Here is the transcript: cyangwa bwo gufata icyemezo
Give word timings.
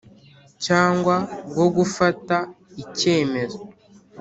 cyangwa 0.65 1.15
bwo 1.49 1.67
gufata 1.75 2.35
icyemezo 2.83 3.59